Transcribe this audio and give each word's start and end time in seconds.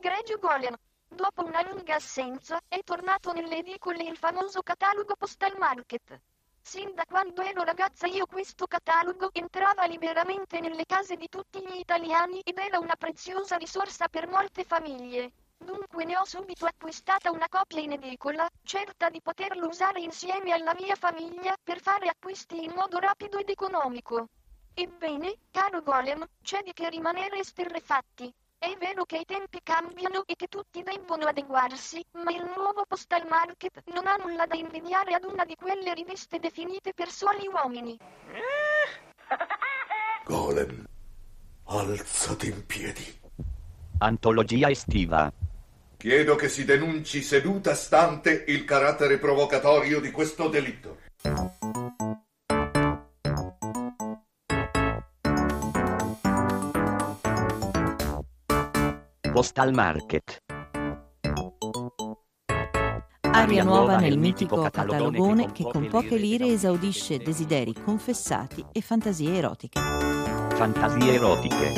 L'egregio 0.00 0.38
Golem, 0.38 0.76
dopo 1.08 1.44
una 1.44 1.60
lunga 1.68 1.96
assenza, 1.96 2.60
è 2.68 2.84
tornato 2.84 3.32
nelle 3.32 3.56
edicole 3.56 4.04
il 4.04 4.16
famoso 4.16 4.62
catalogo 4.62 5.16
Postal 5.16 5.56
Market. 5.58 6.20
Sin 6.60 6.94
da 6.94 7.04
quando 7.04 7.42
ero 7.42 7.64
ragazza 7.64 8.06
io 8.06 8.24
questo 8.26 8.68
catalogo 8.68 9.30
entrava 9.32 9.86
liberamente 9.86 10.60
nelle 10.60 10.84
case 10.86 11.16
di 11.16 11.28
tutti 11.28 11.58
gli 11.58 11.80
italiani 11.80 12.38
ed 12.44 12.58
era 12.58 12.78
una 12.78 12.94
preziosa 12.94 13.56
risorsa 13.56 14.06
per 14.06 14.28
molte 14.28 14.62
famiglie. 14.62 15.32
Dunque 15.56 16.04
ne 16.04 16.16
ho 16.16 16.24
subito 16.24 16.64
acquistata 16.64 17.32
una 17.32 17.48
copia 17.48 17.80
in 17.80 17.90
edicola, 17.90 18.48
certa 18.62 19.10
di 19.10 19.20
poterlo 19.20 19.66
usare 19.66 20.00
insieme 20.00 20.52
alla 20.52 20.74
mia 20.74 20.94
famiglia 20.94 21.56
per 21.60 21.80
fare 21.80 22.06
acquisti 22.06 22.62
in 22.62 22.70
modo 22.72 23.00
rapido 23.00 23.36
ed 23.36 23.48
economico. 23.48 24.28
Ebbene, 24.74 25.38
caro 25.50 25.82
Golem, 25.82 26.24
c'è 26.40 26.62
di 26.62 26.72
che 26.72 26.88
rimanere 26.88 27.40
esterrefatti. 27.40 28.32
È 28.58 28.74
vero 28.80 29.04
che 29.04 29.18
i 29.18 29.24
tempi 29.24 29.60
cambiano 29.62 30.24
e 30.26 30.34
che 30.34 30.48
tutti 30.48 30.82
debbono 30.82 31.26
adeguarsi, 31.26 32.04
ma 32.24 32.32
il 32.32 32.42
nuovo 32.42 32.84
Postal 32.88 33.24
Market 33.28 33.84
non 33.92 34.08
ha 34.08 34.16
nulla 34.16 34.46
da 34.46 34.56
invidiare 34.56 35.14
ad 35.14 35.22
una 35.22 35.44
di 35.44 35.54
quelle 35.54 35.94
riviste 35.94 36.40
definite 36.40 36.92
per 36.92 37.08
soli 37.08 37.46
uomini. 37.46 37.96
Golem, 40.26 40.84
alzati 41.66 42.48
in 42.48 42.66
piedi. 42.66 43.20
Antologia 43.98 44.68
estiva. 44.68 45.32
Chiedo 45.96 46.34
che 46.34 46.48
si 46.48 46.64
denunci 46.64 47.22
seduta 47.22 47.76
stante 47.76 48.42
il 48.48 48.64
carattere 48.64 49.18
provocatorio 49.18 50.00
di 50.00 50.10
questo 50.10 50.48
delitto. 50.48 50.98
Postal 59.38 59.72
Market. 59.72 60.42
Aria 63.20 63.62
nuova 63.62 63.96
nel 63.98 64.18
mitico 64.18 64.60
catalogone 64.62 65.52
che 65.52 65.62
con 65.62 65.86
poche 65.86 66.16
lire 66.16 66.46
esaudisce 66.46 67.18
desideri 67.18 67.72
confessati 67.72 68.66
e 68.72 68.80
fantasie 68.80 69.36
erotiche. 69.36 69.80
Fantasie 70.54 71.12
erotiche. 71.12 71.72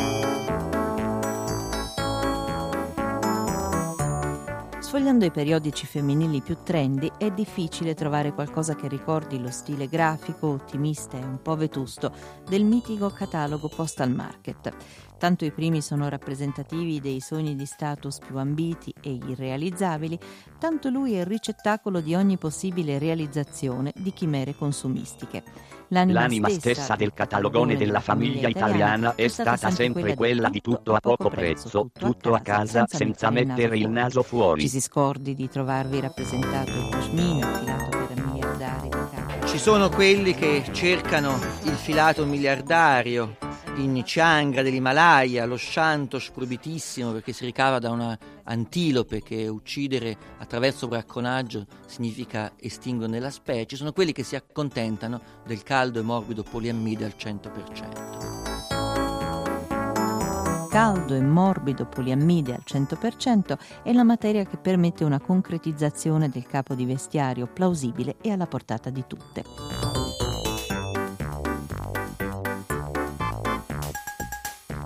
Sfogliando 4.78 5.26
i 5.26 5.30
periodici 5.30 5.84
femminili 5.84 6.40
più 6.40 6.56
trendy 6.64 7.12
è 7.18 7.30
difficile 7.30 7.94
trovare 7.94 8.32
qualcosa 8.32 8.74
che 8.74 8.88
ricordi 8.88 9.38
lo 9.38 9.50
stile 9.50 9.86
grafico, 9.86 10.48
ottimista 10.48 11.18
e 11.18 11.22
un 11.22 11.42
po' 11.42 11.56
vetusto 11.56 12.10
del 12.48 12.64
mitico 12.64 13.10
catalogo 13.10 13.68
Postal 13.68 14.10
Market. 14.10 14.74
Tanto 15.20 15.44
i 15.44 15.50
primi 15.50 15.82
sono 15.82 16.08
rappresentativi 16.08 16.98
dei 16.98 17.20
sogni 17.20 17.54
di 17.54 17.66
status 17.66 18.20
più 18.20 18.38
ambiti 18.38 18.90
e 19.02 19.18
irrealizzabili, 19.22 20.18
tanto 20.58 20.88
lui 20.88 21.12
è 21.12 21.18
il 21.20 21.26
ricettacolo 21.26 22.00
di 22.00 22.14
ogni 22.14 22.38
possibile 22.38 22.98
realizzazione 22.98 23.92
di 23.94 24.14
chimere 24.14 24.54
consumistiche. 24.54 25.42
L'anima, 25.88 26.20
L'anima 26.20 26.48
stessa, 26.48 26.96
del 26.96 27.12
catalogone 27.12 27.76
della 27.76 28.00
famiglia 28.00 28.48
italiana 28.48 29.14
è 29.14 29.28
stata 29.28 29.70
sempre 29.70 30.14
quella 30.14 30.48
di 30.48 30.62
tutto 30.62 30.94
a 30.94 31.00
poco 31.00 31.28
prezzo, 31.28 31.90
tutto 31.92 32.32
a 32.32 32.40
casa 32.40 32.86
senza 32.88 33.28
mettere 33.28 33.76
il 33.76 33.90
naso 33.90 34.22
fuori. 34.22 34.62
Ci 34.62 34.68
si 34.68 34.80
scordi 34.80 35.34
di 35.34 35.50
trovarvi 35.50 36.00
rappresentato 36.00 36.70
il 36.70 36.88
pashmino 36.90 37.46
filato 37.56 38.06
per 38.06 38.24
miliardari 38.24 38.88
di 38.88 38.96
capo. 39.10 39.46
Ci 39.46 39.58
sono 39.58 39.90
quelli 39.90 40.32
che 40.32 40.64
cercano 40.72 41.38
il 41.64 41.74
filato 41.74 42.24
miliardario 42.24 43.48
in 43.76 44.02
Chiangra 44.04 44.62
dell'Himalaya, 44.62 45.46
lo 45.46 45.56
shantosh 45.56 46.30
proibitissimo 46.30 47.12
perché 47.12 47.32
si 47.32 47.44
ricava 47.44 47.78
da 47.78 47.90
una 47.90 48.18
antilope 48.44 49.22
che 49.22 49.48
uccidere 49.48 50.16
attraverso 50.38 50.88
bracconaggio 50.88 51.66
significa 51.86 52.52
estinguere 52.58 53.20
la 53.20 53.30
specie, 53.30 53.76
sono 53.76 53.92
quelli 53.92 54.12
che 54.12 54.22
si 54.22 54.36
accontentano 54.36 55.20
del 55.46 55.62
caldo 55.62 55.98
e 56.00 56.02
morbido 56.02 56.42
poliammide 56.42 57.04
al 57.04 57.14
100% 57.16 58.40
caldo 60.70 61.16
e 61.16 61.20
morbido 61.20 61.84
poliammide 61.84 62.54
al 62.54 62.62
100% 62.64 63.58
è 63.82 63.92
la 63.92 64.04
materia 64.04 64.46
che 64.46 64.56
permette 64.56 65.02
una 65.02 65.18
concretizzazione 65.18 66.28
del 66.28 66.46
capo 66.46 66.74
di 66.74 66.84
vestiario 66.86 67.48
plausibile 67.52 68.16
e 68.20 68.30
alla 68.30 68.46
portata 68.46 68.88
di 68.88 69.04
tutte. 69.06 69.99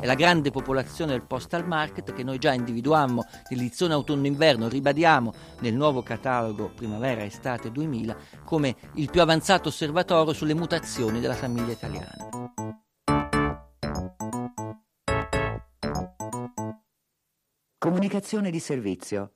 È 0.04 0.06
la 0.06 0.14
grande 0.14 0.50
popolazione 0.50 1.12
del 1.12 1.22
postal 1.22 1.66
market 1.66 2.12
che 2.12 2.22
noi 2.22 2.36
già 2.36 2.52
individuammo 2.52 3.24
nell'edizione 3.48 3.94
autunno-inverno, 3.94 4.68
ribadiamo 4.68 5.32
nel 5.60 5.72
nuovo 5.72 6.02
catalogo 6.02 6.72
primavera-estate 6.74 7.72
2000 7.72 8.14
come 8.44 8.76
il 8.96 9.08
più 9.08 9.22
avanzato 9.22 9.70
osservatorio 9.70 10.34
sulle 10.34 10.52
mutazioni 10.52 11.20
della 11.20 11.32
famiglia 11.32 11.72
italiana. 11.72 12.12
Comunicazione 17.78 18.50
di 18.50 18.60
servizio. 18.60 19.32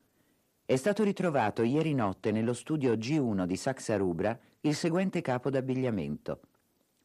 È 0.66 0.76
stato 0.76 1.02
ritrovato 1.02 1.62
ieri 1.62 1.94
notte 1.94 2.30
nello 2.30 2.52
studio 2.52 2.92
G1 2.92 3.46
di 3.46 3.56
Saxa 3.56 3.96
Rubra 3.96 4.38
il 4.60 4.74
seguente 4.74 5.22
capo 5.22 5.48
d'abbigliamento 5.48 6.40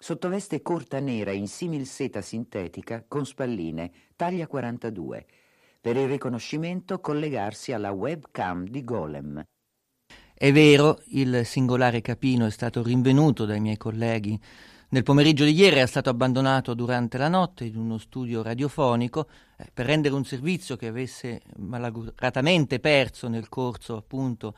sottoveste 0.03 0.61
corta 0.61 0.99
nera 0.99 1.31
in 1.31 1.47
simil 1.47 1.85
seta 1.85 2.19
sintetica 2.19 3.05
con 3.07 3.25
spalline, 3.25 3.89
taglia 4.17 4.47
42. 4.47 5.25
Per 5.79 5.95
il 5.95 6.09
riconoscimento 6.09 6.99
collegarsi 6.99 7.71
alla 7.71 7.91
webcam 7.91 8.67
di 8.67 8.83
Golem. 8.83 9.41
È 10.33 10.51
vero, 10.51 10.99
il 11.11 11.45
singolare 11.45 12.01
capino 12.01 12.45
è 12.45 12.51
stato 12.51 12.83
rinvenuto 12.83 13.45
dai 13.45 13.61
miei 13.61 13.77
colleghi 13.77 14.37
nel 14.89 15.03
pomeriggio 15.03 15.45
di 15.45 15.53
ieri, 15.53 15.77
è 15.77 15.87
stato 15.87 16.09
abbandonato 16.09 16.73
durante 16.73 17.17
la 17.17 17.29
notte 17.29 17.63
in 17.63 17.77
uno 17.77 17.97
studio 17.97 18.43
radiofonico 18.43 19.29
eh, 19.57 19.69
per 19.73 19.85
rendere 19.85 20.15
un 20.15 20.25
servizio 20.25 20.75
che 20.75 20.87
avesse 20.87 21.43
malauguratamente 21.59 22.81
perso 22.81 23.29
nel 23.29 23.47
corso 23.47 23.95
appunto 23.95 24.53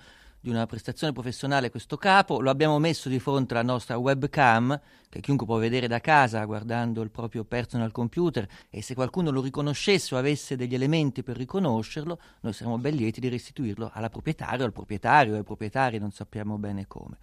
di 0.46 0.52
una 0.52 0.68
prestazione 0.68 1.12
professionale 1.12 1.72
questo 1.72 1.98
capo, 1.98 2.40
lo 2.40 2.52
abbiamo 2.52 2.78
messo 2.78 3.10
di 3.10 3.18
fronte 3.18 3.56
alla 3.56 3.64
nostra 3.64 3.98
webcam, 3.98 4.80
che 5.10 5.20
chiunque 5.20 5.48
può 5.48 5.58
vedere 5.58 5.88
da 5.88 6.00
casa 6.00 6.46
guardando 6.46 7.02
il 7.02 7.10
proprio 7.10 7.44
personal 7.44 7.92
computer 7.92 8.48
e 8.70 8.84
se 8.84 8.94
qualcuno 8.94 9.32
lo 9.32 9.42
riconoscesse 9.42 10.14
o 10.14 10.20
avesse 10.20 10.56
degli 10.56 10.76
elementi 10.76 11.24
per 11.24 11.36
riconoscerlo, 11.36 12.20
noi 12.42 12.54
saremmo 12.54 12.78
ben 12.78 12.94
lieti 12.94 13.20
di 13.20 13.28
restituirlo 13.28 13.90
alla 13.92 14.10
proprietaria 14.10 14.62
o 14.62 14.68
al 14.68 14.72
proprietario 14.72 15.34
o 15.34 15.38
ai 15.38 15.44
proprietari, 15.44 15.98
non 15.98 16.12
sappiamo 16.12 16.60
bene 16.60 16.86
come. 16.86 17.18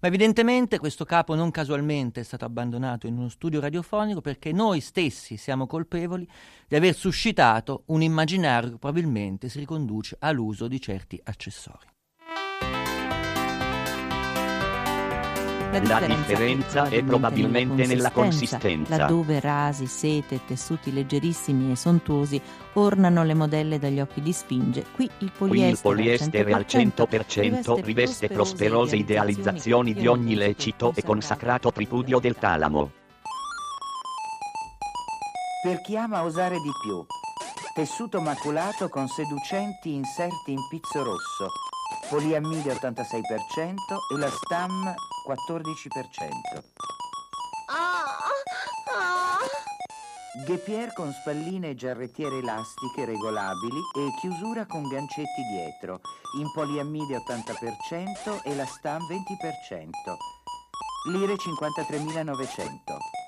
Ma 0.00 0.08
evidentemente 0.08 0.78
questo 0.78 1.04
capo 1.04 1.34
non 1.34 1.50
casualmente 1.50 2.20
è 2.20 2.24
stato 2.24 2.46
abbandonato 2.46 3.06
in 3.06 3.18
uno 3.18 3.28
studio 3.28 3.60
radiofonico 3.60 4.22
perché 4.22 4.50
noi 4.50 4.80
stessi 4.80 5.36
siamo 5.36 5.66
colpevoli 5.66 6.26
di 6.66 6.74
aver 6.74 6.94
suscitato 6.94 7.82
un 7.88 8.00
immaginario 8.00 8.70
che 8.70 8.78
probabilmente 8.78 9.50
si 9.50 9.58
riconduce 9.58 10.16
all'uso 10.18 10.68
di 10.68 10.80
certi 10.80 11.20
accessori. 11.22 11.91
La 15.72 15.78
differenza, 15.78 16.06
la 16.06 16.14
differenza 16.16 16.84
è 16.84 17.02
probabilmente 17.02 17.86
nella 17.86 18.10
consistenza. 18.10 18.94
Laddove 18.94 19.40
rasi, 19.40 19.86
sete 19.86 20.44
tessuti 20.44 20.92
leggerissimi 20.92 21.72
e 21.72 21.76
sontuosi 21.76 22.38
ornano 22.74 23.24
le 23.24 23.32
modelle 23.32 23.78
dagli 23.78 23.98
occhi 23.98 24.20
di 24.20 24.34
Sfinge, 24.34 24.84
qui 24.94 25.08
il 25.20 25.32
poliestere, 25.34 25.48
qui 25.48 25.70
il 25.70 25.78
poliestere 25.80 26.52
al 26.52 26.66
100%, 26.68 27.06
100% 27.26 27.84
riveste 27.84 28.28
prosperose 28.28 28.96
idealizzazioni 28.96 29.94
di 29.94 30.06
ogni 30.06 30.34
lecito 30.34 30.92
e 30.94 31.02
consacrato 31.02 31.72
tripudio 31.72 32.18
del 32.18 32.36
talamo. 32.36 32.90
Per 35.62 35.80
chi 35.80 35.96
ama 35.96 36.22
osare 36.22 36.56
di 36.56 36.70
più, 36.82 37.02
tessuto 37.72 38.20
maculato 38.20 38.90
con 38.90 39.06
seducenti 39.08 39.94
inserti 39.94 40.52
in 40.52 40.68
pizzo 40.68 41.02
rosso, 41.02 41.46
poliammide 42.08 42.72
86% 42.74 43.74
e 44.14 44.18
la 44.18 44.30
stam 44.30 44.94
14%. 45.28 46.92
Ghepier 50.46 50.92
con 50.94 51.12
spalline 51.12 51.70
e 51.70 51.74
giarrettiere 51.74 52.38
elastiche 52.38 53.04
regolabili 53.04 53.78
e 53.96 54.08
chiusura 54.20 54.66
con 54.66 54.88
gancetti 54.88 55.42
dietro, 55.52 56.00
in 56.38 56.50
poliammide 56.52 57.18
80% 57.18 58.42
e 58.42 58.54
la 58.56 58.66
stam 58.66 59.00
20%. 59.02 59.90
Lire 61.10 61.34
53.900. 61.34 63.21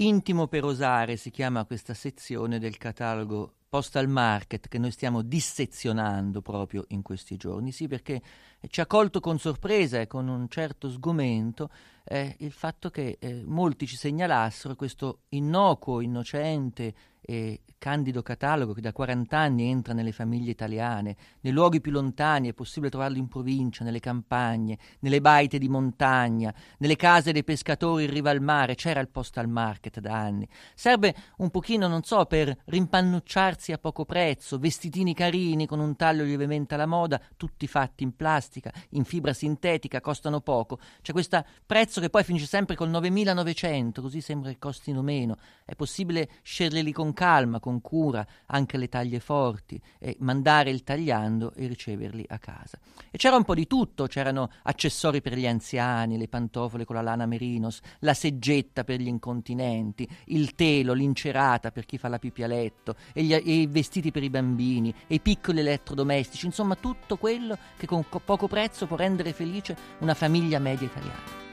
Intimo 0.00 0.46
per 0.46 0.64
osare 0.64 1.16
si 1.16 1.30
chiama 1.30 1.64
questa 1.64 1.92
sezione 1.92 2.60
del 2.60 2.76
catalogo 2.76 3.54
postal 3.68 4.06
market 4.06 4.68
che 4.68 4.78
noi 4.78 4.92
stiamo 4.92 5.22
dissezionando 5.22 6.40
proprio 6.40 6.84
in 6.88 7.02
questi 7.02 7.36
giorni, 7.36 7.72
sì, 7.72 7.88
perché 7.88 8.22
ci 8.68 8.80
ha 8.80 8.86
colto 8.86 9.18
con 9.18 9.40
sorpresa 9.40 9.98
e 9.98 10.06
con 10.06 10.28
un 10.28 10.48
certo 10.48 10.88
sgomento 10.88 11.70
eh, 12.04 12.36
il 12.38 12.52
fatto 12.52 12.90
che 12.90 13.16
eh, 13.18 13.42
molti 13.44 13.88
ci 13.88 13.96
segnalassero 13.96 14.76
questo 14.76 15.22
innocuo, 15.30 16.00
innocente 16.00 16.94
e 17.30 17.60
candido 17.76 18.22
catalogo 18.22 18.72
che 18.72 18.80
da 18.80 18.90
40 18.90 19.36
anni 19.36 19.68
entra 19.68 19.92
nelle 19.92 20.12
famiglie 20.12 20.50
italiane, 20.50 21.14
nei 21.40 21.52
luoghi 21.52 21.82
più 21.82 21.92
lontani 21.92 22.48
è 22.48 22.54
possibile 22.54 22.90
trovarlo 22.90 23.18
in 23.18 23.28
provincia, 23.28 23.84
nelle 23.84 24.00
campagne, 24.00 24.78
nelle 25.00 25.20
baite 25.20 25.58
di 25.58 25.68
montagna, 25.68 26.52
nelle 26.78 26.96
case 26.96 27.30
dei 27.32 27.44
pescatori 27.44 28.04
in 28.04 28.10
riva 28.10 28.30
al 28.30 28.40
mare, 28.40 28.76
c'era 28.76 29.00
il 29.00 29.10
postal 29.10 29.46
market 29.46 30.00
da 30.00 30.18
anni. 30.18 30.48
Serve 30.74 31.14
un 31.36 31.50
pochino, 31.50 31.86
non 31.86 32.02
so, 32.02 32.24
per 32.24 32.56
rimpannucciarsi 32.64 33.72
a 33.72 33.78
poco 33.78 34.06
prezzo, 34.06 34.58
vestitini 34.58 35.12
carini 35.12 35.66
con 35.66 35.80
un 35.80 35.96
taglio 35.96 36.24
lievemente 36.24 36.74
alla 36.74 36.86
moda, 36.86 37.20
tutti 37.36 37.66
fatti 37.66 38.04
in 38.04 38.16
plastica, 38.16 38.72
in 38.90 39.04
fibra 39.04 39.34
sintetica, 39.34 40.00
costano 40.00 40.40
poco. 40.40 40.78
C'è 41.02 41.12
questo 41.12 41.44
prezzo 41.66 42.00
che 42.00 42.08
poi 42.08 42.24
finisce 42.24 42.46
sempre 42.46 42.74
col 42.74 42.88
9900, 42.88 44.00
così 44.00 44.22
sembra 44.22 44.50
che 44.50 44.58
costino 44.58 45.02
meno. 45.02 45.36
È 45.66 45.74
possibile 45.74 46.30
sceglierli 46.42 46.90
con 46.90 47.12
calma, 47.18 47.58
con 47.58 47.80
cura, 47.80 48.24
anche 48.46 48.76
le 48.76 48.88
taglie 48.88 49.18
forti, 49.18 49.80
e 49.98 50.16
mandare 50.20 50.70
il 50.70 50.84
tagliando 50.84 51.52
e 51.52 51.66
riceverli 51.66 52.24
a 52.28 52.38
casa. 52.38 52.78
E 53.10 53.18
c'era 53.18 53.34
un 53.34 53.42
po' 53.42 53.56
di 53.56 53.66
tutto, 53.66 54.06
c'erano 54.06 54.48
accessori 54.62 55.20
per 55.20 55.36
gli 55.36 55.44
anziani, 55.44 56.16
le 56.16 56.28
pantofole 56.28 56.84
con 56.84 56.94
la 56.94 57.02
lana 57.02 57.26
merinos, 57.26 57.80
la 58.00 58.14
seggetta 58.14 58.84
per 58.84 59.00
gli 59.00 59.08
incontinenti, 59.08 60.08
il 60.26 60.54
telo, 60.54 60.92
l'incerata 60.92 61.72
per 61.72 61.86
chi 61.86 61.98
fa 61.98 62.06
la 62.06 62.20
pipì 62.20 62.44
a 62.44 62.46
letto, 62.46 62.94
e, 63.12 63.24
gli, 63.24 63.34
e 63.34 63.40
i 63.42 63.66
vestiti 63.66 64.12
per 64.12 64.22
i 64.22 64.30
bambini, 64.30 64.94
e 65.08 65.16
i 65.16 65.20
piccoli 65.20 65.58
elettrodomestici, 65.58 66.46
insomma 66.46 66.76
tutto 66.76 67.16
quello 67.16 67.58
che 67.76 67.88
con 67.88 68.04
poco 68.24 68.46
prezzo 68.46 68.86
può 68.86 68.96
rendere 68.96 69.32
felice 69.32 69.76
una 69.98 70.14
famiglia 70.14 70.60
media 70.60 70.86
italiana. 70.86 71.47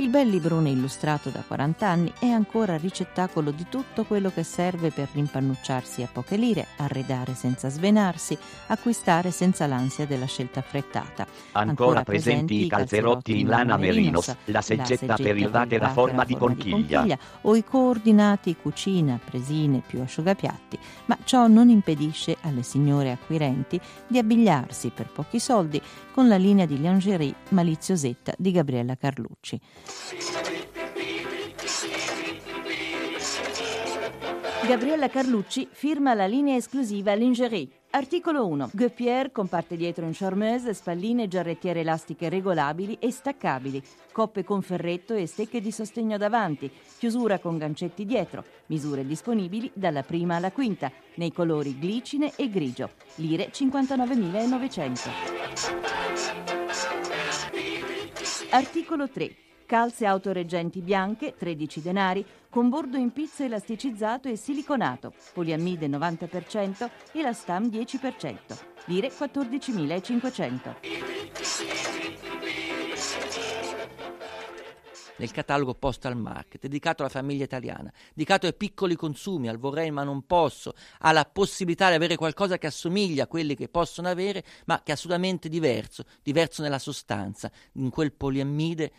Il 0.00 0.08
bel 0.08 0.30
librone 0.30 0.70
illustrato 0.70 1.28
da 1.28 1.44
40 1.46 1.86
anni 1.86 2.10
è 2.18 2.28
ancora 2.28 2.78
ricettacolo 2.78 3.50
di 3.50 3.66
tutto 3.68 4.04
quello 4.04 4.30
che 4.30 4.44
serve 4.44 4.90
per 4.90 5.10
rimpannucciarsi 5.12 6.02
a 6.02 6.08
poche 6.10 6.36
lire, 6.36 6.68
arredare 6.78 7.34
senza 7.34 7.68
svenarsi, 7.68 8.36
acquistare 8.68 9.30
senza 9.30 9.66
l'ansia 9.66 10.06
della 10.06 10.24
scelta 10.24 10.60
affrettata. 10.60 11.26
Ancora, 11.52 11.68
ancora 11.68 12.02
presenti 12.04 12.64
i 12.64 12.66
calzerotti 12.66 13.40
in 13.40 13.48
lana 13.48 13.76
merinos, 13.76 14.34
la 14.46 14.62
seggetta 14.62 15.16
per 15.16 15.36
il 15.36 15.50
water 15.52 15.82
a 15.82 15.90
forma 15.90 16.24
di 16.24 16.34
conchiglia. 16.34 16.76
di 16.76 16.80
conchiglia 16.86 17.18
o 17.42 17.54
i 17.54 17.62
coordinati 17.62 18.56
cucina, 18.56 19.20
presine 19.22 19.82
più 19.86 20.00
asciugapiatti, 20.00 20.78
ma 21.04 21.18
ciò 21.24 21.46
non 21.46 21.68
impedisce 21.68 22.38
alle 22.40 22.62
signore 22.62 23.10
acquirenti 23.10 23.78
di 24.06 24.16
abbigliarsi 24.16 24.92
per 24.94 25.10
pochi 25.12 25.38
soldi 25.38 25.78
con 26.10 26.26
la 26.26 26.36
linea 26.36 26.64
di 26.64 26.80
lingerie 26.80 27.34
maliziosetta 27.50 28.32
di 28.38 28.50
Gabriella 28.50 28.96
Carlucci. 28.96 29.60
Gabriella 34.66 35.08
Carlucci 35.08 35.66
firma 35.72 36.14
la 36.14 36.26
linea 36.26 36.54
esclusiva 36.54 37.12
Lingerie. 37.14 37.68
Articolo 37.90 38.46
1. 38.46 38.70
Guepier 38.72 39.32
comparte 39.32 39.74
dietro 39.76 40.04
in 40.06 40.12
charmeuse, 40.12 40.74
spalline, 40.74 41.26
giarrettiere 41.26 41.80
elastiche 41.80 42.28
regolabili 42.28 42.96
e 43.00 43.10
staccabili, 43.10 43.82
coppe 44.12 44.44
con 44.44 44.62
ferretto 44.62 45.14
e 45.14 45.26
stecche 45.26 45.60
di 45.60 45.72
sostegno 45.72 46.16
davanti, 46.18 46.70
chiusura 46.98 47.40
con 47.40 47.58
gancetti 47.58 48.04
dietro, 48.06 48.44
misure 48.66 49.04
disponibili 49.04 49.72
dalla 49.74 50.04
prima 50.04 50.36
alla 50.36 50.52
quinta, 50.52 50.92
nei 51.14 51.32
colori 51.32 51.76
glicine 51.76 52.32
e 52.36 52.48
grigio. 52.48 52.90
Lire 53.16 53.50
59.900. 53.50 55.10
Articolo 58.50 59.08
3 59.08 59.48
calze 59.70 60.04
autoreggenti 60.04 60.80
bianche, 60.80 61.36
13 61.38 61.80
denari, 61.80 62.26
con 62.48 62.68
bordo 62.68 62.96
in 62.96 63.12
pizzo 63.12 63.44
elasticizzato 63.44 64.26
e 64.26 64.34
siliconato, 64.34 65.12
poliammide 65.32 65.86
90% 65.86 66.90
e 67.12 67.22
la 67.22 67.32
stam 67.32 67.68
10%, 67.68 68.58
lire 68.86 69.12
14.500. 69.12 70.74
nel 75.18 75.30
catalogo 75.32 75.74
Postal 75.74 76.16
Market, 76.16 76.62
dedicato 76.62 77.02
alla 77.02 77.10
famiglia 77.10 77.44
italiana, 77.44 77.92
dedicato 78.14 78.46
ai 78.46 78.54
piccoli 78.54 78.96
consumi, 78.96 79.48
al 79.48 79.58
vorrei 79.58 79.90
ma 79.90 80.02
non 80.02 80.24
posso, 80.24 80.72
alla 81.00 81.26
possibilità 81.26 81.90
di 81.90 81.94
avere 81.96 82.16
qualcosa 82.16 82.56
che 82.56 82.66
assomiglia 82.66 83.24
a 83.24 83.26
quelli 83.26 83.54
che 83.54 83.68
possono 83.68 84.08
avere, 84.08 84.42
ma 84.64 84.78
che 84.82 84.92
è 84.92 84.94
assolutamente 84.94 85.50
diverso, 85.50 86.04
diverso 86.22 86.62
nella 86.62 86.78
sostanza, 86.78 87.52
in 87.74 87.90
quel 87.90 88.12
poliammide 88.14 88.92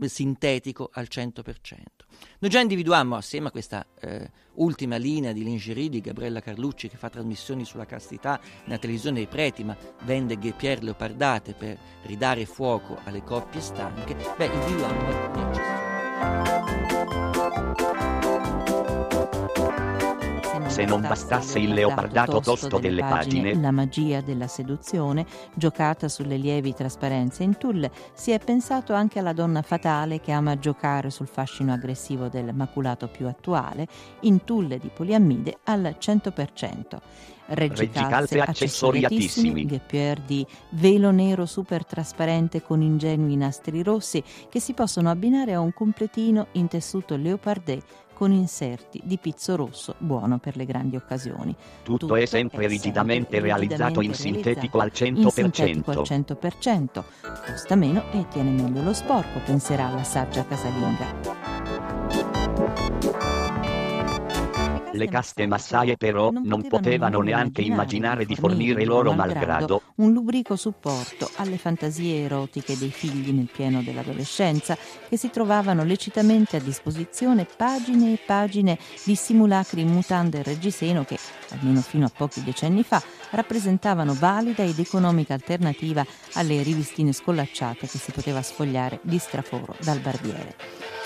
sintetico 0.00 0.90
al 0.92 1.06
100%. 1.10 1.42
Noi 2.38 2.50
già 2.50 2.60
individuammo, 2.60 3.16
assieme 3.16 3.48
a 3.48 3.50
questa 3.50 3.86
eh, 4.00 4.30
ultima 4.54 4.96
linea 4.96 5.32
di 5.32 5.42
lingerie 5.42 5.88
di 5.88 6.00
Gabriella 6.00 6.40
Carlucci 6.40 6.88
che 6.88 6.96
fa 6.96 7.10
trasmissioni 7.10 7.64
sulla 7.64 7.86
castità 7.86 8.40
nella 8.64 8.78
televisione 8.78 9.16
dei 9.16 9.26
preti, 9.26 9.64
ma 9.64 9.76
vende 10.02 10.36
Pierre 10.52 10.82
leopardate 10.82 11.54
per 11.54 11.78
ridare 12.02 12.44
fuoco 12.46 12.98
alle 13.04 13.22
coppie 13.22 13.60
stanche, 13.60 14.14
beh, 14.36 14.46
individuammo 14.46 15.06
alcuni 15.06 15.42
accessori 15.42 16.53
se 20.74 20.84
non 20.84 21.02
bastasse 21.02 21.60
il 21.60 21.72
leopardato 21.72 22.40
tosto 22.40 22.80
delle 22.80 23.00
pagine. 23.00 23.54
La 23.54 23.70
magia 23.70 24.20
della 24.20 24.48
seduzione, 24.48 25.24
giocata 25.54 26.08
sulle 26.08 26.36
lievi 26.36 26.74
trasparenze 26.74 27.44
in 27.44 27.56
tulle, 27.58 27.92
si 28.12 28.32
è 28.32 28.40
pensato 28.40 28.92
anche 28.92 29.20
alla 29.20 29.32
donna 29.32 29.62
fatale 29.62 30.20
che 30.20 30.32
ama 30.32 30.58
giocare 30.58 31.10
sul 31.10 31.28
fascino 31.28 31.72
aggressivo 31.72 32.26
del 32.26 32.52
maculato 32.52 33.06
più 33.06 33.28
attuale, 33.28 33.86
in 34.22 34.42
tulle 34.42 34.78
di 34.78 34.90
poliammide 34.92 35.58
al 35.62 35.94
100%. 35.96 36.98
Reggicalze 37.46 38.40
accessoriatissimi, 38.40 39.66
Guepier 39.66 40.18
di 40.22 40.46
velo 40.70 41.10
nero 41.10 41.44
super 41.44 41.84
trasparente 41.84 42.62
con 42.62 42.80
ingenui 42.80 43.36
nastri 43.36 43.82
rossi 43.82 44.24
che 44.48 44.60
si 44.60 44.72
possono 44.72 45.10
abbinare 45.10 45.52
a 45.52 45.60
un 45.60 45.74
completino 45.74 46.46
in 46.52 46.68
tessuto 46.68 47.16
leopardé 47.16 47.82
con 48.14 48.32
inserti 48.32 49.00
di 49.04 49.18
pizzo 49.18 49.56
rosso 49.56 49.94
buono 49.98 50.38
per 50.38 50.56
le 50.56 50.64
grandi 50.64 50.96
occasioni. 50.96 51.54
Tutto, 51.82 51.98
Tutto 51.98 52.16
è 52.16 52.24
sempre 52.26 52.66
rigidamente 52.66 53.40
realizzato 53.40 54.00
in 54.00 54.14
sintetico 54.14 54.78
al 54.78 54.92
100%. 54.94 55.16
In 55.16 55.30
sintetico 55.30 55.90
al 55.90 55.98
100%. 56.02 57.04
Costa 57.46 57.74
meno 57.74 58.04
e 58.12 58.26
tiene 58.28 58.50
meglio 58.50 58.82
lo 58.82 58.92
sporco, 58.92 59.40
penserà 59.44 59.90
la 59.90 60.04
saggia 60.04 60.44
casalinga. 60.46 61.53
Le 64.94 65.08
caste 65.08 65.46
massaie 65.46 65.96
però 65.96 66.30
non 66.30 66.66
potevano 66.68 67.20
neanche 67.20 67.62
immaginare 67.62 68.24
di 68.24 68.36
fornire 68.36 68.84
loro 68.84 69.12
malgrado 69.12 69.82
un 69.96 70.12
lubrico 70.12 70.54
supporto 70.54 71.28
alle 71.36 71.58
fantasie 71.58 72.22
erotiche 72.22 72.78
dei 72.78 72.90
figli 72.90 73.32
nel 73.32 73.48
pieno 73.52 73.82
dell'adolescenza 73.82 74.76
che 75.08 75.16
si 75.16 75.30
trovavano 75.30 75.82
lecitamente 75.84 76.56
a 76.56 76.60
disposizione 76.60 77.44
pagine 77.44 78.12
e 78.12 78.18
pagine 78.24 78.78
di 79.04 79.16
simulacri 79.16 79.80
in 79.80 79.88
mutande 79.88 80.38
e 80.38 80.42
reggiseno 80.42 81.04
che, 81.04 81.18
almeno 81.50 81.80
fino 81.80 82.06
a 82.06 82.12
pochi 82.14 82.42
decenni 82.42 82.82
fa, 82.82 83.02
rappresentavano 83.30 84.14
valida 84.14 84.62
ed 84.62 84.78
economica 84.78 85.34
alternativa 85.34 86.04
alle 86.34 86.62
rivistine 86.62 87.12
scollacciate 87.12 87.86
che 87.88 87.98
si 87.98 88.12
poteva 88.12 88.42
sfogliare 88.42 89.00
di 89.02 89.18
straforo 89.18 89.74
dal 89.80 89.98
barbiere. 89.98 91.03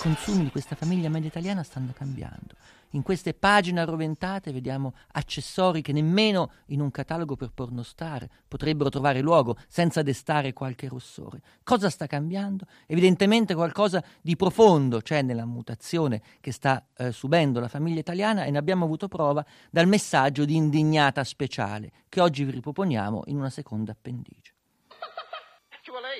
Consumi 0.00 0.44
di 0.44 0.50
questa 0.50 0.76
famiglia 0.76 1.10
media 1.10 1.28
italiana 1.28 1.62
stanno 1.62 1.92
cambiando. 1.92 2.54
In 2.92 3.02
queste 3.02 3.34
pagine 3.34 3.80
arroventate 3.80 4.50
vediamo 4.50 4.94
accessori 5.12 5.82
che 5.82 5.92
nemmeno 5.92 6.52
in 6.66 6.80
un 6.80 6.90
catalogo 6.90 7.36
per 7.36 7.50
pornostar 7.50 8.26
potrebbero 8.48 8.88
trovare 8.88 9.20
luogo 9.20 9.58
senza 9.68 10.00
destare 10.02 10.54
qualche 10.54 10.88
rossore. 10.88 11.42
Cosa 11.62 11.90
sta 11.90 12.06
cambiando? 12.06 12.64
Evidentemente 12.86 13.54
qualcosa 13.54 14.02
di 14.22 14.36
profondo 14.36 15.00
c'è 15.00 15.20
nella 15.20 15.44
mutazione 15.44 16.22
che 16.40 16.50
sta 16.50 16.82
eh, 16.96 17.12
subendo 17.12 17.60
la 17.60 17.68
famiglia 17.68 18.00
italiana 18.00 18.44
e 18.44 18.50
ne 18.50 18.58
abbiamo 18.58 18.86
avuto 18.86 19.06
prova 19.06 19.44
dal 19.70 19.86
messaggio 19.86 20.46
di 20.46 20.56
indignata 20.56 21.22
speciale 21.24 21.92
che 22.08 22.22
oggi 22.22 22.44
vi 22.44 22.52
riproponiamo 22.52 23.24
in 23.26 23.36
una 23.36 23.50
seconda 23.50 23.92
appendice. 23.92 24.54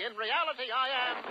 In 0.00 0.16
reality 0.16 0.66
I 0.66 0.88
am 0.90 1.22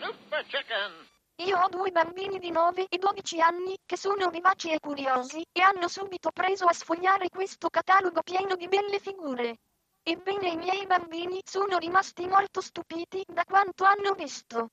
Super 0.00 0.44
Chicken. 0.46 1.19
Io 1.46 1.58
ho 1.58 1.68
due 1.70 1.90
bambini 1.90 2.38
di 2.38 2.50
9 2.50 2.86
e 2.90 2.98
12 2.98 3.40
anni 3.40 3.74
che 3.86 3.96
sono 3.96 4.28
vivaci 4.28 4.72
e 4.72 4.78
curiosi 4.78 5.42
e 5.50 5.62
hanno 5.62 5.88
subito 5.88 6.30
preso 6.32 6.66
a 6.66 6.72
sfogliare 6.74 7.30
questo 7.30 7.70
catalogo 7.70 8.22
pieno 8.22 8.56
di 8.56 8.68
belle 8.68 8.98
figure. 8.98 9.60
Ebbene 10.02 10.50
i 10.50 10.56
miei 10.56 10.84
bambini 10.84 11.40
sono 11.42 11.78
rimasti 11.78 12.26
molto 12.26 12.60
stupiti 12.60 13.24
da 13.26 13.44
quanto 13.44 13.84
hanno 13.84 14.12
visto. 14.12 14.68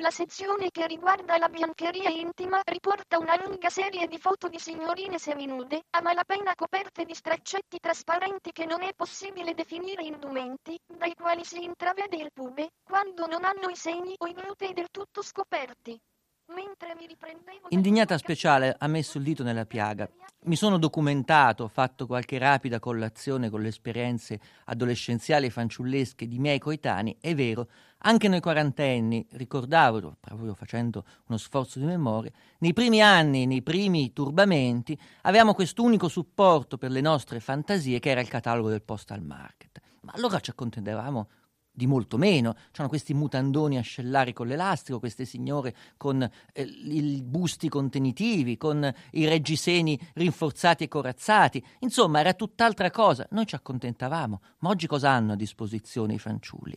La 0.00 0.10
sezione 0.10 0.70
che 0.70 0.86
riguarda 0.86 1.38
la 1.38 1.48
biancheria 1.48 2.08
intima 2.08 2.60
riporta 2.64 3.18
una 3.18 3.34
lunga 3.42 3.68
serie 3.68 4.06
di 4.06 4.16
foto 4.16 4.48
di 4.48 4.58
signorine 4.60 5.18
seminude, 5.18 5.82
a 5.90 6.00
malapena 6.02 6.54
coperte 6.54 7.04
di 7.04 7.14
straccetti 7.14 7.80
trasparenti 7.80 8.52
che 8.52 8.64
non 8.64 8.82
è 8.82 8.92
possibile 8.94 9.54
definire 9.54 10.04
indumenti, 10.04 10.78
dai 10.86 11.14
quali 11.14 11.44
si 11.44 11.64
intravede 11.64 12.16
il 12.16 12.30
pube, 12.32 12.68
quando 12.84 13.26
non 13.26 13.44
hanno 13.44 13.70
i 13.70 13.74
seni 13.74 14.14
o 14.18 14.26
i 14.28 14.34
glutei 14.34 14.72
del 14.72 14.86
tutto 14.92 15.20
scoperti. 15.20 15.98
Indignata 17.70 18.16
speciale 18.16 18.74
ha 18.78 18.86
messo 18.86 19.18
il 19.18 19.24
dito 19.24 19.42
nella 19.42 19.66
piaga. 19.66 20.08
Mi 20.44 20.56
sono 20.56 20.78
documentato, 20.78 21.64
ho 21.64 21.68
fatto 21.68 22.06
qualche 22.06 22.38
rapida 22.38 22.78
collazione 22.78 23.50
con 23.50 23.60
le 23.60 23.68
esperienze 23.68 24.40
adolescenziali 24.66 25.46
e 25.46 25.50
fanciullesche 25.50 26.26
di 26.26 26.38
miei 26.38 26.58
coetanei. 26.58 27.18
È 27.20 27.34
vero, 27.34 27.68
anche 27.98 28.28
noi 28.28 28.40
quarantenni, 28.40 29.26
ricordavo, 29.32 30.16
proprio 30.20 30.54
facendo 30.54 31.04
uno 31.26 31.38
sforzo 31.38 31.78
di 31.78 31.84
memoria, 31.84 32.30
nei 32.58 32.72
primi 32.72 33.02
anni, 33.02 33.46
nei 33.46 33.62
primi 33.62 34.12
turbamenti, 34.12 34.98
avevamo 35.22 35.54
quest'unico 35.54 36.08
supporto 36.08 36.78
per 36.78 36.90
le 36.90 37.00
nostre 37.00 37.40
fantasie 37.40 37.98
che 37.98 38.10
era 38.10 38.20
il 38.20 38.28
catalogo 38.28 38.68
del 38.68 38.82
postal 38.82 39.22
market. 39.22 39.80
Ma 40.02 40.12
allora 40.14 40.40
ci 40.40 40.50
accontentavamo 40.50 41.28
di 41.78 41.86
molto 41.86 42.18
meno. 42.18 42.54
C'erano 42.70 42.88
questi 42.88 43.14
mutandoni 43.14 43.78
ascellari 43.78 44.32
con 44.32 44.48
l'elastico, 44.48 44.98
queste 44.98 45.24
signore 45.24 45.74
con 45.96 46.20
eh, 46.52 46.62
i 46.62 47.22
busti 47.22 47.68
contenitivi, 47.68 48.56
con 48.56 48.92
i 49.12 49.26
reggiseni 49.26 49.98
rinforzati 50.14 50.84
e 50.84 50.88
corazzati. 50.88 51.64
Insomma, 51.80 52.18
era 52.18 52.34
tutt'altra 52.34 52.90
cosa. 52.90 53.26
Noi 53.30 53.46
ci 53.46 53.54
accontentavamo. 53.54 54.40
Ma 54.58 54.68
oggi 54.68 54.88
cosa 54.88 55.10
hanno 55.10 55.32
a 55.32 55.36
disposizione 55.36 56.14
i 56.14 56.18
fanciulli? 56.18 56.74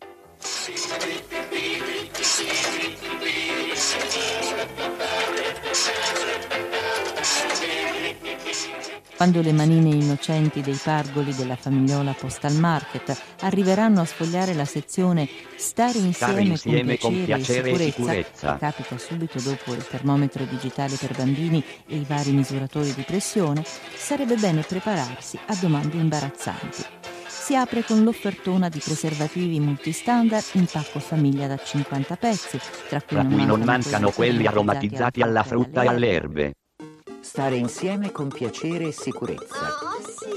Quando 9.21 9.41
le 9.43 9.51
manine 9.53 9.89
innocenti 9.89 10.61
dei 10.61 10.79
pargoli 10.81 11.33
della 11.35 11.55
famigliola 11.55 12.11
Postal 12.13 12.55
Market 12.55 13.15
arriveranno 13.41 14.01
a 14.01 14.05
sfogliare 14.05 14.55
la 14.55 14.65
sezione 14.65 15.29
Stare 15.55 15.99
insieme, 15.99 16.41
insieme 16.41 16.97
con, 16.97 17.23
piacere 17.23 17.69
con 17.69 17.77
piacere, 17.77 17.85
e 17.85 17.91
sicurezza, 17.91 18.53
che 18.53 18.59
capita 18.59 18.97
subito 18.97 19.39
dopo 19.39 19.73
il 19.73 19.85
termometro 19.85 20.43
digitale 20.45 20.95
per 20.95 21.15
bambini 21.15 21.63
e 21.87 21.97
i 21.97 22.05
vari 22.07 22.31
misuratori 22.31 22.93
di 22.95 23.03
pressione, 23.03 23.63
sarebbe 23.95 24.37
bene 24.37 24.63
prepararsi 24.63 25.37
a 25.45 25.55
domande 25.55 25.97
imbarazzanti. 25.97 27.10
Si 27.51 27.57
apre 27.57 27.83
con 27.83 28.01
l'offertona 28.05 28.69
di 28.69 28.79
preservativi 28.79 29.59
multistandard 29.59 30.45
in 30.53 30.67
pacco 30.71 30.99
famiglia 30.99 31.47
da 31.47 31.57
50 31.57 32.15
pezzi, 32.15 32.57
tra 32.87 33.01
cui, 33.01 33.17
tra 33.17 33.23
non, 33.23 33.33
cui 33.33 33.45
non 33.45 33.59
mancano 33.63 34.09
quelli 34.11 34.47
aromatizzati 34.47 35.21
alla 35.21 35.43
frutta 35.43 35.81
e 35.81 35.87
alle 35.87 36.11
erbe. 36.11 36.53
Stare 37.19 37.57
insieme 37.57 38.09
con 38.13 38.29
piacere 38.29 38.85
e 38.85 38.91
sicurezza. 38.93 39.65
Oh, 39.65 40.01
sì? 40.01 40.29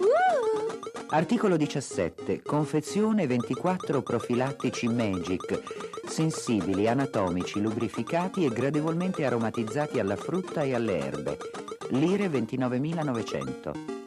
Uh! 0.00 1.06
Articolo 1.10 1.56
17. 1.56 2.42
Confezione 2.42 3.28
24 3.28 4.02
profilattici 4.02 4.88
Magic, 4.88 5.62
sensibili, 6.08 6.88
anatomici, 6.88 7.60
lubrificati 7.60 8.44
e 8.44 8.48
gradevolmente 8.48 9.24
aromatizzati 9.24 10.00
alla 10.00 10.16
frutta 10.16 10.62
e 10.62 10.74
alle 10.74 10.98
erbe. 10.98 11.38
Lire 11.90 12.26
29.900. 12.26 14.01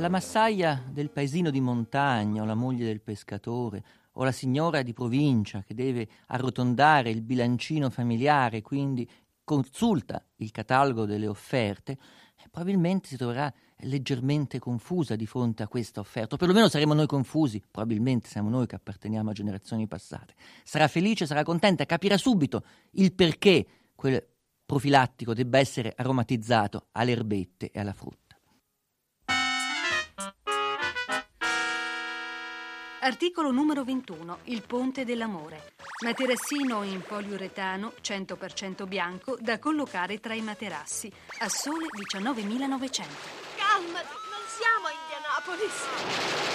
La 0.00 0.08
massaia 0.08 0.82
del 0.90 1.10
paesino 1.10 1.50
di 1.50 1.60
montagna 1.60 2.40
o 2.40 2.46
la 2.46 2.54
moglie 2.54 2.86
del 2.86 3.02
pescatore 3.02 3.84
o 4.12 4.24
la 4.24 4.32
signora 4.32 4.80
di 4.80 4.94
provincia 4.94 5.62
che 5.62 5.74
deve 5.74 6.08
arrotondare 6.28 7.10
il 7.10 7.20
bilancino 7.20 7.90
familiare, 7.90 8.62
quindi 8.62 9.06
consulta 9.44 10.24
il 10.36 10.52
catalogo 10.52 11.04
delle 11.04 11.26
offerte, 11.26 11.92
eh, 11.92 12.48
probabilmente 12.50 13.08
si 13.08 13.18
troverà 13.18 13.52
leggermente 13.80 14.58
confusa 14.58 15.16
di 15.16 15.26
fronte 15.26 15.64
a 15.64 15.68
questa 15.68 16.00
offerta, 16.00 16.36
o 16.36 16.38
perlomeno 16.38 16.70
saremo 16.70 16.94
noi 16.94 17.06
confusi, 17.06 17.62
probabilmente 17.70 18.26
siamo 18.26 18.48
noi 18.48 18.66
che 18.66 18.76
apparteniamo 18.76 19.28
a 19.28 19.34
generazioni 19.34 19.86
passate. 19.86 20.32
Sarà 20.64 20.88
felice, 20.88 21.26
sarà 21.26 21.42
contenta, 21.42 21.84
capirà 21.84 22.16
subito 22.16 22.64
il 22.92 23.12
perché 23.12 23.66
quel 23.94 24.26
profilattico 24.64 25.34
debba 25.34 25.58
essere 25.58 25.92
aromatizzato 25.94 26.86
alle 26.92 27.10
erbette 27.10 27.70
e 27.70 27.78
alla 27.78 27.92
frutta. 27.92 28.29
Articolo 33.02 33.50
numero 33.50 33.82
21. 33.82 34.40
Il 34.44 34.62
ponte 34.66 35.06
dell'amore. 35.06 35.72
Materassino 36.04 36.82
in 36.82 37.00
poliuretano 37.00 37.94
100% 38.02 38.86
bianco 38.86 39.38
da 39.40 39.58
collocare 39.58 40.20
tra 40.20 40.34
i 40.34 40.42
materassi 40.42 41.10
a 41.38 41.48
sole 41.48 41.86
19.900. 41.86 43.06
Calmati, 43.56 44.14
non 44.28 44.44
siamo 44.46 44.84
a 44.84 44.92
Indianapolis. 44.92 46.50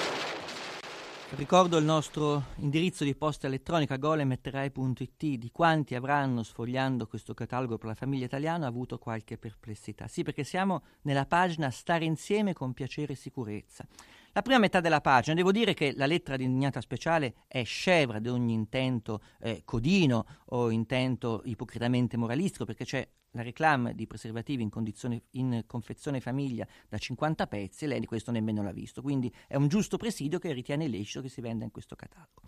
Ricordo 1.30 1.78
il 1.78 1.84
nostro 1.84 2.44
indirizzo 2.58 3.04
di 3.04 3.16
posta 3.16 3.48
elettronica 3.48 3.98
golemetterai.it 3.98 5.26
di 5.26 5.50
quanti 5.52 5.96
avranno 5.96 6.44
sfogliando 6.44 7.08
questo 7.08 7.34
catalogo 7.34 7.80
per 7.80 7.88
la 7.88 7.96
famiglia 7.96 8.26
italiana 8.26 8.68
avuto 8.68 9.00
qualche 9.00 9.40
perplessità. 9.40 10.08
Sì, 10.08 10.22
perché 10.22 10.44
siamo 10.44 10.84
nella 11.02 11.26
pagina 11.26 11.72
Stare 11.72 12.06
insieme 12.06 12.54
con 12.54 12.74
piacere 12.74 13.14
e 13.14 13.16
sicurezza. 13.16 13.88
La 14.36 14.42
prima 14.42 14.60
metà 14.60 14.82
della 14.82 15.00
pagina, 15.00 15.34
devo 15.34 15.54
dire 15.54 15.74
che 15.74 15.94
la 15.96 16.06
lettera 16.06 16.36
di 16.36 16.44
indignata 16.44 16.82
speciale 16.82 17.36
è 17.48 17.64
scevra 17.64 18.20
di 18.20 18.28
ogni 18.28 18.52
intento 18.52 19.22
eh, 19.40 19.62
codino 19.64 20.26
o 20.48 20.72
intento 20.72 21.42
ipocritamente 21.46 22.18
moralistico, 22.18 22.66
perché 22.66 22.84
c'è 22.84 23.08
la 23.32 23.44
reclame 23.44 23.96
di 23.96 24.06
preservativi 24.08 24.62
in, 24.62 25.22
in, 25.32 25.64
confezione 25.66 26.20
famiglia 26.20 26.68
da 26.90 26.98
50 26.98 27.48
pezzi 27.48 27.86
e 27.86 27.88
lei 27.88 28.02
di 28.02 28.06
questo 28.06 28.32
nemmeno 28.32 28.62
l'ha 28.62 28.74
visto, 28.74 29.02
quindi 29.02 29.34
è 29.48 29.56
un 29.56 29.70
giusto 29.70 29.96
presidio 29.96 30.38
che 30.38 30.52
ritiene 30.52 30.84
illecito 30.84 31.22
che 31.22 31.30
si 31.30 31.40
venda 31.40 31.64
in 31.64 31.72
questo 31.72 31.96
catalogo. 31.96 32.42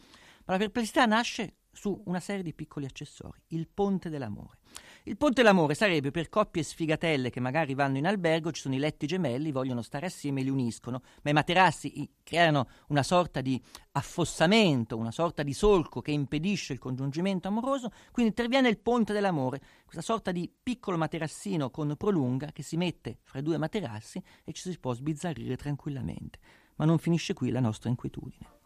Ma 0.47 0.53
la 0.53 0.59
perplessità 0.59 1.05
nasce 1.05 1.55
su 1.73 2.01
una 2.05 2.21
serie 2.21 2.41
di 2.41 2.53
piccoli 2.53 2.85
accessori, 2.85 3.39
il 3.49 3.67
ponte 3.67 4.09
dell'amore. 4.09 4.59
Il 5.03 5.17
ponte 5.17 5.41
dell'amore 5.41 5.75
sarebbe 5.75 6.09
per 6.09 6.29
coppie 6.29 6.63
sfigatelle 6.63 7.29
che 7.29 7.39
magari 7.41 7.73
vanno 7.73 7.97
in 7.97 8.07
albergo, 8.07 8.51
ci 8.51 8.61
sono 8.61 8.73
i 8.73 8.79
letti 8.79 9.07
gemelli, 9.07 9.51
vogliono 9.51 9.81
stare 9.81 10.05
assieme 10.05 10.39
e 10.39 10.43
li 10.45 10.49
uniscono, 10.49 11.01
ma 11.21 11.29
i 11.29 11.33
materassi 11.33 12.09
creano 12.23 12.67
una 12.87 13.03
sorta 13.03 13.41
di 13.41 13.61
affossamento, 13.91 14.97
una 14.97 15.11
sorta 15.11 15.43
di 15.43 15.53
solco 15.53 16.01
che 16.01 16.11
impedisce 16.11 16.73
il 16.73 16.79
congiungimento 16.79 17.49
amoroso, 17.49 17.91
quindi 18.11 18.31
interviene 18.31 18.69
il 18.69 18.79
ponte 18.79 19.13
dell'amore, 19.13 19.59
questa 19.83 20.01
sorta 20.01 20.31
di 20.31 20.51
piccolo 20.63 20.97
materassino 20.97 21.69
con 21.69 21.95
prolunga 21.97 22.51
che 22.53 22.63
si 22.63 22.77
mette 22.77 23.19
fra 23.23 23.39
i 23.39 23.43
due 23.43 23.57
materassi 23.57 24.23
e 24.45 24.53
ci 24.53 24.71
si 24.71 24.79
può 24.79 24.93
sbizzarrire 24.93 25.57
tranquillamente. 25.57 26.39
Ma 26.77 26.85
non 26.85 26.99
finisce 26.99 27.33
qui 27.33 27.51
la 27.51 27.59
nostra 27.59 27.89
inquietudine. 27.89 28.56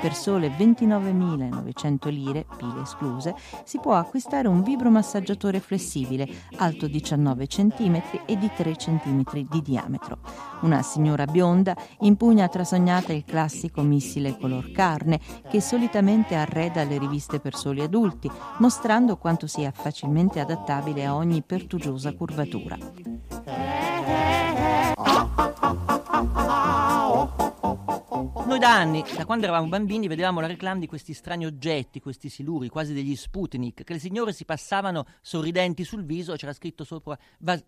Per 0.00 0.14
sole 0.14 0.48
29.900 0.48 2.10
lire, 2.10 2.44
pile 2.56 2.82
escluse, 2.82 3.34
si 3.64 3.78
può 3.80 3.94
acquistare 3.94 4.48
un 4.48 4.62
vibromassaggiatore 4.62 5.60
flessibile, 5.60 6.28
alto 6.56 6.86
19 6.86 7.46
cm 7.46 8.02
e 8.26 8.36
di 8.36 8.50
3 8.54 8.76
cm 8.76 9.46
di 9.48 9.62
diametro. 9.62 10.18
Una 10.62 10.82
signora 10.82 11.24
bionda 11.24 11.76
impugna 12.00 12.48
trasognata 12.48 13.12
il 13.12 13.24
classico 13.24 13.80
missile 13.82 14.36
color 14.36 14.70
carne 14.72 15.20
che 15.48 15.60
solitamente 15.60 16.34
arreda 16.34 16.84
le 16.84 16.98
riviste 16.98 17.40
per 17.40 17.54
soli 17.54 17.80
adulti, 17.80 18.30
mostrando 18.58 19.16
quanto 19.16 19.46
sia 19.46 19.70
facilmente 19.70 20.40
adattabile 20.40 21.06
a 21.06 21.14
ogni 21.14 21.42
pertugiosa 21.42 22.12
curvatura. 22.12 22.76
Noi 28.44 28.58
da 28.60 28.76
anni, 28.76 29.02
da 29.16 29.24
quando 29.24 29.46
eravamo 29.46 29.68
bambini, 29.68 30.08
vedevamo 30.08 30.40
la 30.40 30.46
reclama 30.46 30.78
di 30.78 30.86
questi 30.86 31.14
strani 31.14 31.46
oggetti, 31.46 32.00
questi 32.00 32.28
siluri, 32.28 32.68
quasi 32.68 32.92
degli 32.92 33.16
Sputnik, 33.16 33.82
che 33.82 33.92
le 33.94 33.98
signore 33.98 34.34
si 34.34 34.44
passavano 34.44 35.06
sorridenti 35.22 35.84
sul 35.84 36.04
viso 36.04 36.34
c'era 36.34 36.52
scritto 36.52 36.84
sopra 36.84 37.18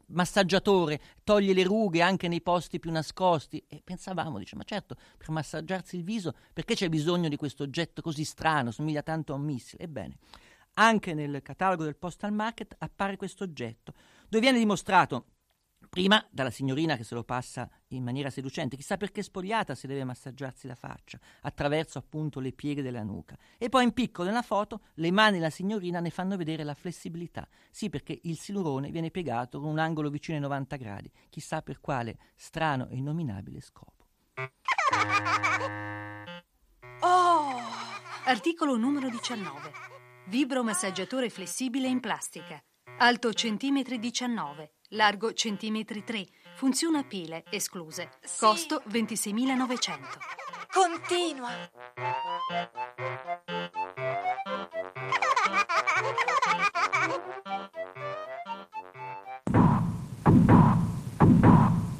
massaggiatore, 0.08 1.00
toglie 1.24 1.54
le 1.54 1.62
rughe 1.62 2.02
anche 2.02 2.28
nei 2.28 2.42
posti 2.42 2.78
più 2.78 2.90
nascosti. 2.90 3.64
E 3.66 3.80
pensavamo, 3.82 4.38
dice, 4.38 4.56
ma 4.56 4.64
certo, 4.64 4.96
per 5.16 5.30
massaggiarsi 5.30 5.96
il 5.96 6.04
viso, 6.04 6.34
perché 6.52 6.74
c'è 6.74 6.90
bisogno 6.90 7.30
di 7.30 7.36
questo 7.36 7.62
oggetto 7.62 8.02
così 8.02 8.24
strano, 8.24 8.70
somiglia 8.70 9.02
tanto 9.02 9.32
a 9.32 9.36
un 9.36 9.42
missile? 9.42 9.84
Ebbene, 9.84 10.18
anche 10.74 11.14
nel 11.14 11.40
catalogo 11.42 11.84
del 11.84 11.96
Postal 11.96 12.32
Market 12.32 12.74
appare 12.78 13.16
questo 13.16 13.44
oggetto, 13.44 13.94
dove 14.28 14.42
viene 14.42 14.58
dimostrato 14.58 15.24
Prima 15.94 16.26
dalla 16.28 16.50
signorina 16.50 16.96
che 16.96 17.04
se 17.04 17.14
lo 17.14 17.22
passa 17.22 17.70
in 17.90 18.02
maniera 18.02 18.28
seducente, 18.28 18.74
chissà 18.74 18.96
perché 18.96 19.22
spogliata 19.22 19.76
se 19.76 19.86
deve 19.86 20.02
massaggiarsi 20.02 20.66
la 20.66 20.74
faccia, 20.74 21.20
attraverso 21.42 21.98
appunto 21.98 22.40
le 22.40 22.50
pieghe 22.50 22.82
della 22.82 23.04
nuca. 23.04 23.38
E 23.58 23.68
poi 23.68 23.84
in 23.84 23.92
piccolo 23.92 24.26
nella 24.26 24.42
foto 24.42 24.80
le 24.94 25.12
mani 25.12 25.38
della 25.38 25.50
signorina 25.50 26.00
ne 26.00 26.10
fanno 26.10 26.36
vedere 26.36 26.64
la 26.64 26.74
flessibilità. 26.74 27.46
Sì, 27.70 27.90
perché 27.90 28.18
il 28.24 28.36
silurone 28.36 28.90
viene 28.90 29.12
piegato 29.12 29.60
con 29.60 29.70
un 29.70 29.78
angolo 29.78 30.10
vicino 30.10 30.36
ai 30.36 30.42
90 30.42 30.74
gradi, 30.74 31.12
chissà 31.30 31.62
per 31.62 31.80
quale 31.80 32.18
strano 32.34 32.88
e 32.88 32.96
innominabile 32.96 33.60
scopo. 33.60 34.08
Oh! 37.02 37.54
Articolo 38.24 38.76
numero 38.76 39.08
19. 39.08 39.70
Vibromassaggiatore 40.26 41.30
flessibile 41.30 41.86
in 41.86 42.00
plastica. 42.00 42.60
Alto 42.98 43.32
centimetri 43.32 44.00
19 44.00 44.72
largo 44.94 45.32
centimetri 45.32 46.04
3, 46.04 46.26
funziona 46.54 47.00
a 47.00 47.04
pile, 47.04 47.44
escluse. 47.50 48.10
Sì. 48.22 48.38
Costo 48.38 48.82
26.900. 48.88 49.98
Continua. 50.72 51.50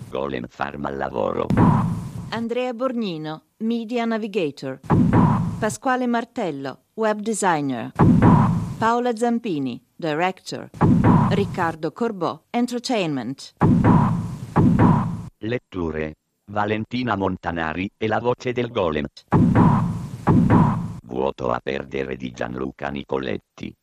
Golem 0.08 0.46
Farm 0.48 0.84
al 0.84 0.96
lavoro. 0.96 1.46
Andrea 2.30 2.72
Borgnino, 2.72 3.42
Media 3.58 4.04
Navigator. 4.04 4.80
Pasquale 5.58 6.06
Martello, 6.06 6.84
Web 6.94 7.20
Designer. 7.20 7.92
Paola 8.78 9.14
Zampini, 9.16 9.80
Director. 10.04 10.68
Riccardo 11.30 11.90
Corbò, 11.90 12.38
Entertainment. 12.50 13.54
Letture. 15.38 16.16
Valentina 16.52 17.16
Montanari 17.16 17.88
e 17.96 18.06
la 18.06 18.20
voce 18.20 18.52
del 18.52 18.70
golem. 18.70 19.06
Vuoto 21.06 21.50
a 21.52 21.58
perdere 21.62 22.16
di 22.16 22.32
Gianluca 22.32 22.90
Nicoletti. 22.90 23.74